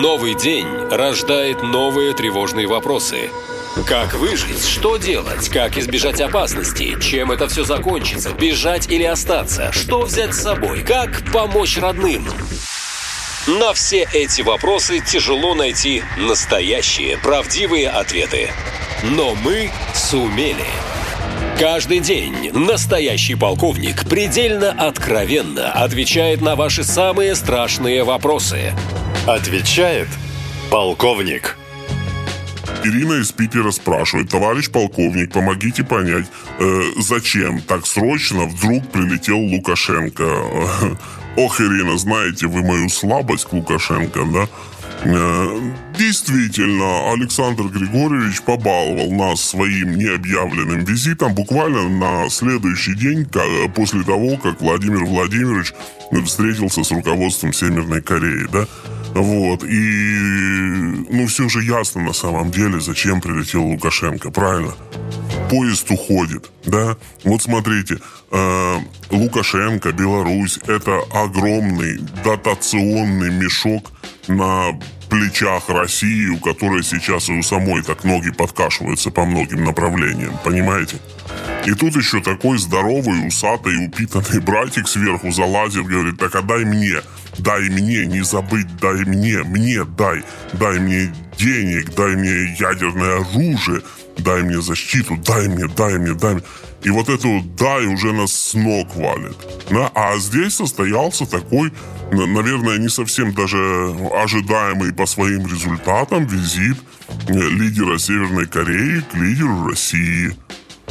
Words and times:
Новый 0.00 0.34
день 0.34 0.66
рождает 0.90 1.62
новые 1.62 2.14
тревожные 2.14 2.66
вопросы. 2.66 3.30
Как 3.86 4.14
выжить? 4.14 4.66
Что 4.66 4.96
делать? 4.96 5.48
Как 5.48 5.78
избежать 5.78 6.20
опасности? 6.20 6.98
Чем 7.00 7.30
это 7.30 7.46
все 7.46 7.62
закончится? 7.62 8.32
Бежать 8.32 8.90
или 8.90 9.04
остаться? 9.04 9.70
Что 9.70 10.02
взять 10.02 10.34
с 10.34 10.42
собой? 10.42 10.82
Как 10.82 11.22
помочь 11.32 11.78
родным? 11.78 12.26
На 13.46 13.72
все 13.72 14.08
эти 14.12 14.42
вопросы 14.42 14.98
тяжело 14.98 15.54
найти 15.54 16.02
настоящие, 16.16 17.16
правдивые 17.18 17.88
ответы. 17.88 18.50
Но 19.04 19.36
мы 19.36 19.70
сумели. 19.94 20.66
Каждый 21.58 22.00
день 22.00 22.50
настоящий 22.52 23.36
полковник 23.36 24.08
предельно 24.08 24.72
откровенно 24.72 25.70
отвечает 25.70 26.40
на 26.40 26.56
ваши 26.56 26.82
самые 26.82 27.36
страшные 27.36 28.02
вопросы. 28.02 28.72
Отвечает 29.24 30.08
полковник. 30.68 31.56
Ирина 32.82 33.14
из 33.14 33.30
Питера 33.30 33.70
спрашивает, 33.70 34.30
товарищ 34.30 34.68
полковник, 34.68 35.32
помогите 35.32 35.84
понять, 35.84 36.26
э, 36.58 36.82
зачем 36.98 37.60
так 37.62 37.86
срочно 37.86 38.46
вдруг 38.46 38.90
прилетел 38.90 39.38
Лукашенко? 39.38 40.24
Ох, 41.36 41.60
Ирина, 41.60 41.96
знаете 41.96 42.48
вы 42.48 42.62
мою 42.62 42.88
слабость 42.88 43.44
к 43.44 43.52
Лукашенко, 43.52 44.24
да? 44.24 44.48
Э, 45.04 45.72
действительно, 45.98 47.12
Александр 47.12 47.64
Григорьевич 47.64 48.40
побаловал 48.42 49.10
нас 49.12 49.40
своим 49.42 49.96
необъявленным 49.96 50.84
визитом 50.84 51.34
буквально 51.34 51.88
на 51.88 52.30
следующий 52.30 52.94
день 52.94 53.26
после 53.74 54.02
того, 54.02 54.36
как 54.38 54.60
Владимир 54.60 55.04
Владимирович 55.04 55.74
встретился 56.24 56.84
с 56.84 56.90
руководством 56.90 57.52
Северной 57.52 58.00
Кореи, 58.00 58.46
да? 58.50 58.66
Вот, 59.14 59.62
и, 59.62 61.06
ну, 61.08 61.26
все 61.28 61.48
же 61.48 61.62
ясно 61.62 62.02
на 62.02 62.12
самом 62.12 62.50
деле, 62.50 62.80
зачем 62.80 63.20
прилетел 63.20 63.62
Лукашенко, 63.62 64.30
правильно? 64.30 64.74
Поезд 65.50 65.88
уходит, 65.90 66.50
да? 66.64 66.96
Вот 67.22 67.42
смотрите, 67.42 67.98
э, 68.32 68.76
Лукашенко, 69.10 69.92
Беларусь, 69.92 70.58
это 70.66 70.98
огромный 71.12 71.98
дотационный 72.24 73.30
мешок 73.30 73.92
на 74.26 74.78
плечах 75.14 75.68
России, 75.68 76.28
у 76.28 76.38
которой 76.38 76.82
сейчас 76.82 77.28
и 77.28 77.32
у 77.32 77.42
самой 77.42 77.82
так 77.82 78.02
ноги 78.02 78.30
подкашиваются 78.30 79.10
по 79.10 79.24
многим 79.24 79.64
направлениям, 79.64 80.36
понимаете? 80.42 80.96
И 81.66 81.72
тут 81.72 81.94
еще 81.94 82.20
такой 82.20 82.58
здоровый, 82.58 83.28
усатый, 83.28 83.86
упитанный 83.86 84.40
братик 84.40 84.88
сверху 84.88 85.30
залазит, 85.30 85.86
говорит, 85.86 86.18
так 86.18 86.34
отдай 86.34 86.64
мне, 86.64 87.00
дай 87.38 87.70
мне, 87.70 88.06
не 88.06 88.24
забыть, 88.24 88.76
дай 88.80 89.04
мне, 89.04 89.44
мне 89.44 89.84
дай, 89.84 90.24
дай 90.52 90.80
мне 90.80 91.12
денег, 91.38 91.94
дай 91.94 92.16
мне 92.16 92.56
ядерное 92.58 93.20
оружие, 93.20 93.82
дай 94.18 94.42
мне 94.42 94.60
защиту, 94.60 95.16
дай 95.16 95.48
мне, 95.48 95.66
дай 95.68 95.98
мне, 95.98 96.14
дай 96.14 96.34
мне. 96.34 96.42
И 96.84 96.90
вот 96.90 97.08
это 97.08 97.26
вот 97.26 97.56
«дай» 97.56 97.86
уже 97.86 98.12
нас 98.12 98.32
с 98.32 98.54
ног 98.54 98.94
валит. 98.94 99.36
А 99.94 100.18
здесь 100.18 100.56
состоялся 100.56 101.24
такой, 101.24 101.72
наверное, 102.12 102.76
не 102.76 102.90
совсем 102.90 103.32
даже 103.32 103.58
ожидаемый 104.12 104.92
по 104.92 105.06
своим 105.06 105.46
результатам 105.46 106.26
визит 106.26 106.76
э, 107.28 107.32
лидера 107.32 107.96
Северной 107.96 108.46
Кореи 108.46 109.02
к 109.10 109.14
лидеру 109.14 109.66
России. 109.66 110.36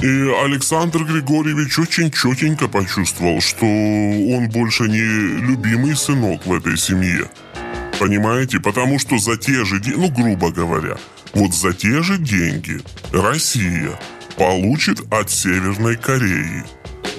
И 0.00 0.06
Александр 0.44 1.04
Григорьевич 1.04 1.78
очень 1.80 2.12
четенько 2.12 2.68
почувствовал, 2.68 3.40
что 3.40 3.66
он 3.66 4.48
больше 4.48 4.84
не 4.84 5.40
любимый 5.44 5.96
сынок 5.96 6.46
в 6.46 6.54
этой 6.54 6.78
семье. 6.78 7.28
Понимаете? 8.00 8.60
Потому 8.60 8.98
что 8.98 9.18
за 9.18 9.36
те 9.36 9.62
же 9.66 9.78
деньги, 9.78 9.98
ну, 9.98 10.10
грубо 10.10 10.50
говоря, 10.50 10.96
вот 11.34 11.54
за 11.54 11.74
те 11.74 12.02
же 12.02 12.16
деньги 12.16 12.80
Россия 13.12 13.90
получит 14.38 15.00
от 15.12 15.30
Северной 15.30 15.96
Кореи 15.96 16.64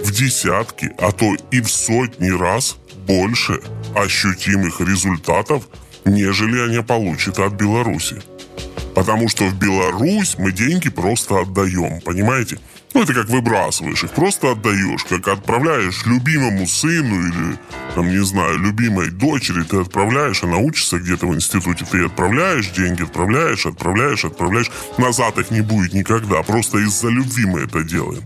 в 0.04 0.12
десятки, 0.12 0.92
а 0.98 1.12
то 1.12 1.36
и 1.52 1.62
в 1.62 1.70
сотни 1.70 2.32
раз 2.32 2.78
больше 3.06 3.62
ощутимых 3.96 4.82
результатов, 4.82 5.70
нежели 6.04 6.60
они 6.60 6.82
получат 6.82 7.38
от 7.38 7.54
Беларуси. 7.54 8.20
Потому 8.96 9.30
что 9.30 9.44
в 9.46 9.54
Беларусь 9.60 10.36
мы 10.40 10.52
деньги 10.52 10.90
просто 10.90 11.42
отдаем, 11.42 12.02
понимаете? 12.02 12.58
Ну, 12.94 13.04
это 13.04 13.14
как 13.14 13.30
выбрасываешь 13.30 14.04
их, 14.04 14.12
просто 14.12 14.52
отдаешь, 14.52 15.06
как 15.06 15.28
отправляешь 15.30 16.06
любимому 16.06 16.68
сыну 16.68 17.28
или, 17.28 17.58
там, 17.96 18.10
не 18.10 18.24
знаю, 18.24 18.60
любимой 18.60 19.10
дочери, 19.10 19.64
ты 19.64 19.80
отправляешь, 19.80 20.44
она 20.44 20.58
учится 20.58 21.00
где-то 21.00 21.26
в 21.28 21.34
институте, 21.34 21.86
ты 21.90 22.06
отправляешь 22.06 22.70
деньги, 22.72 23.04
отправляешь, 23.04 23.66
отправляешь, 23.66 24.26
отправляешь. 24.26 24.72
Назад 24.98 25.38
их 25.38 25.52
не 25.52 25.62
будет 25.62 25.94
никогда, 25.94 26.44
просто 26.44 26.80
из-за 26.80 27.08
любви 27.08 27.46
мы 27.46 27.62
это 27.62 27.84
делаем 27.84 28.24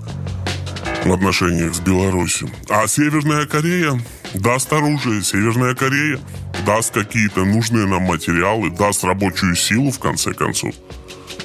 в 1.06 1.14
отношениях 1.14 1.76
с 1.76 1.80
Беларусью. 1.80 2.50
А 2.68 2.88
Северная 2.88 3.46
Корея 3.46 4.02
даст 4.34 4.74
оружие, 4.74 5.22
Северная 5.22 5.76
Корея 5.76 6.20
даст 6.66 6.92
какие-то 6.92 7.46
нужные 7.46 7.86
нам 7.86 8.02
материалы, 8.04 8.72
даст 8.72 9.04
рабочую 9.04 9.56
силу, 9.56 9.92
в 9.92 10.00
конце 10.00 10.34
концов. 10.34 10.74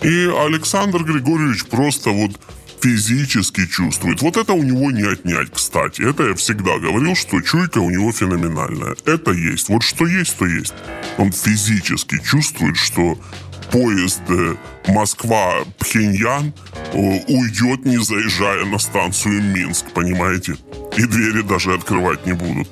И 0.02 0.32
Александр 0.34 1.02
Григорьевич 1.04 1.66
просто 1.66 2.08
вот 2.08 2.40
физически 2.80 3.66
чувствует. 3.66 4.22
Вот 4.22 4.36
это 4.36 4.52
у 4.52 4.62
него 4.62 4.90
не 4.90 5.02
отнять, 5.02 5.52
кстати. 5.52 6.02
Это 6.02 6.28
я 6.28 6.34
всегда 6.34 6.78
говорил, 6.78 7.14
что 7.14 7.40
чуйка 7.40 7.78
у 7.78 7.90
него 7.90 8.12
феноменальная. 8.12 8.96
Это 9.04 9.32
есть. 9.32 9.68
Вот 9.68 9.82
что 9.82 10.06
есть, 10.06 10.36
то 10.36 10.46
есть. 10.46 10.74
Он 11.18 11.32
физически 11.32 12.18
чувствует, 12.22 12.76
что 12.76 13.18
поезд 13.70 14.22
э, 14.28 14.56
Москва-Пхеньян 14.88 16.52
уйдет, 16.92 17.84
не 17.84 17.98
заезжая 17.98 18.64
на 18.64 18.78
станцию 18.78 19.42
Минск, 19.42 19.86
понимаете? 19.94 20.56
И 20.96 21.04
двери 21.04 21.42
даже 21.42 21.74
открывать 21.74 22.26
не 22.26 22.32
будут. 22.32 22.68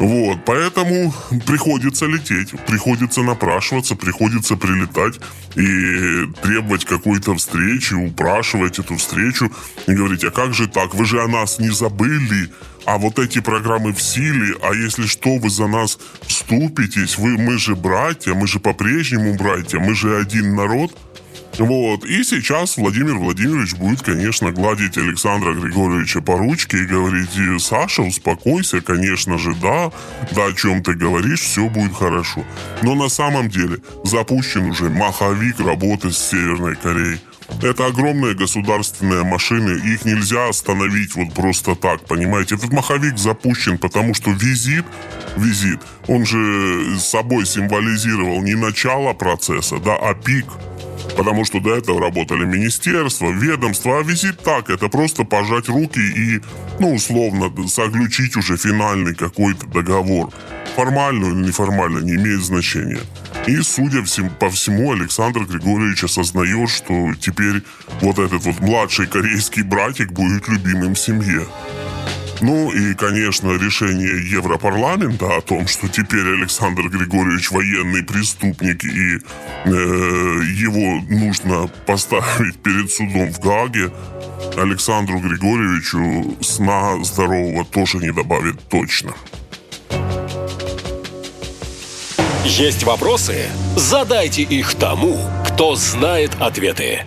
Вот, 0.00 0.38
поэтому 0.46 1.12
приходится 1.46 2.06
лететь, 2.06 2.58
приходится 2.66 3.20
напрашиваться, 3.20 3.94
приходится 3.96 4.56
прилетать 4.56 5.20
и 5.56 6.26
требовать 6.42 6.86
какой-то 6.86 7.34
встречи, 7.34 7.92
упрашивать 7.92 8.78
эту 8.78 8.96
встречу 8.96 9.52
и 9.86 9.92
говорить, 9.92 10.24
а 10.24 10.30
как 10.30 10.54
же 10.54 10.68
так, 10.68 10.94
вы 10.94 11.04
же 11.04 11.22
о 11.22 11.28
нас 11.28 11.58
не 11.58 11.68
забыли, 11.68 12.50
а 12.86 12.96
вот 12.96 13.18
эти 13.18 13.40
программы 13.40 13.92
в 13.92 14.00
силе, 14.00 14.56
а 14.62 14.72
если 14.72 15.04
что, 15.04 15.36
вы 15.36 15.50
за 15.50 15.66
нас 15.66 15.98
вступитесь, 16.22 17.18
вы, 17.18 17.36
мы 17.36 17.58
же 17.58 17.76
братья, 17.76 18.32
мы 18.32 18.46
же 18.46 18.58
по-прежнему 18.58 19.34
братья, 19.34 19.80
мы 19.80 19.94
же 19.94 20.16
один 20.16 20.54
народ– 20.54 20.96
вот. 21.58 22.04
И 22.04 22.22
сейчас 22.22 22.76
Владимир 22.76 23.16
Владимирович 23.16 23.74
будет, 23.74 24.02
конечно, 24.02 24.52
гладить 24.52 24.96
Александра 24.96 25.52
Григорьевича 25.52 26.20
по 26.20 26.38
ручке 26.38 26.78
и 26.78 26.86
говорить, 26.86 27.30
Саша, 27.60 28.02
успокойся, 28.02 28.80
конечно 28.80 29.38
же, 29.38 29.54
да, 29.54 29.90
да, 30.32 30.46
о 30.46 30.52
чем 30.52 30.82
ты 30.82 30.94
говоришь, 30.94 31.40
все 31.40 31.68
будет 31.68 31.94
хорошо. 31.94 32.44
Но 32.82 32.94
на 32.94 33.08
самом 33.08 33.48
деле 33.48 33.78
запущен 34.04 34.70
уже 34.70 34.90
маховик 34.90 35.60
работы 35.60 36.12
с 36.12 36.18
Северной 36.18 36.76
Кореей. 36.76 37.20
Это 37.62 37.86
огромные 37.86 38.34
государственные 38.34 39.24
машины, 39.24 39.70
их 39.70 40.04
нельзя 40.04 40.48
остановить 40.48 41.16
вот 41.16 41.34
просто 41.34 41.74
так, 41.74 42.04
понимаете? 42.06 42.54
Этот 42.54 42.72
маховик 42.72 43.18
запущен, 43.18 43.76
потому 43.76 44.14
что 44.14 44.30
визит, 44.30 44.84
визит, 45.36 45.80
он 46.06 46.24
же 46.24 46.96
собой 47.00 47.44
символизировал 47.46 48.40
не 48.40 48.54
начало 48.54 49.14
процесса, 49.14 49.78
да, 49.78 49.96
а 49.96 50.14
пик– 50.14 50.46
Потому 51.16 51.44
что 51.44 51.60
до 51.60 51.74
этого 51.76 52.00
работали 52.00 52.44
министерства, 52.44 53.30
ведомства, 53.30 53.98
а 53.98 54.02
визит 54.02 54.42
так, 54.42 54.70
это 54.70 54.88
просто 54.88 55.24
пожать 55.24 55.68
руки 55.68 56.00
и, 56.00 56.40
ну, 56.78 56.94
условно, 56.94 57.52
заключить 57.66 58.36
уже 58.36 58.56
финальный 58.56 59.14
какой-то 59.14 59.66
договор. 59.66 60.30
Формально 60.76 61.26
или 61.26 61.46
неформально, 61.46 61.98
не 61.98 62.14
имеет 62.14 62.42
значения. 62.42 63.00
И, 63.46 63.60
судя 63.62 64.04
по 64.38 64.50
всему, 64.50 64.92
Александр 64.92 65.44
Григорьевич 65.44 66.04
осознает, 66.04 66.70
что 66.70 67.14
теперь 67.20 67.62
вот 68.00 68.18
этот 68.18 68.42
вот 68.44 68.60
младший 68.60 69.06
корейский 69.06 69.62
братик 69.62 70.12
будет 70.12 70.48
любимым 70.48 70.94
в 70.94 70.98
семье. 70.98 71.46
Ну 72.40 72.70
и, 72.70 72.94
конечно, 72.94 73.50
решение 73.58 74.30
Европарламента 74.30 75.36
о 75.36 75.40
том, 75.42 75.66
что 75.66 75.88
теперь 75.88 76.26
Александр 76.40 76.88
Григорьевич 76.88 77.50
военный 77.50 78.02
преступник 78.02 78.82
и 78.82 79.18
э, 79.66 79.68
его 79.68 81.02
нужно 81.10 81.70
поставить 81.86 82.56
перед 82.62 82.90
судом 82.90 83.30
в 83.30 83.40
Гаге, 83.40 83.90
Александру 84.56 85.18
Григорьевичу 85.18 86.36
сна 86.40 87.02
здорового 87.04 87.64
тоже 87.66 87.98
не 87.98 88.10
добавит 88.10 88.58
точно. 88.68 89.14
Есть 92.44 92.84
вопросы? 92.84 93.48
Задайте 93.76 94.42
их 94.42 94.74
тому, 94.74 95.18
кто 95.46 95.76
знает 95.76 96.32
ответы. 96.40 97.04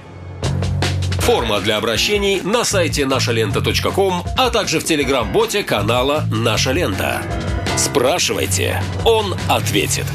Форма 1.26 1.62
для 1.62 1.78
обращений 1.78 2.42
на 2.42 2.66
сайте 2.66 3.06
нашалента.ком, 3.06 4.26
а 4.38 4.50
также 4.50 4.82
в 4.82 4.84
телеграм-боте 4.84 5.64
канала 5.64 6.26
«Наша 6.30 6.74
лента». 6.74 7.22
Спрашивайте, 7.78 8.84
он 9.06 9.34
ответит. 9.48 10.06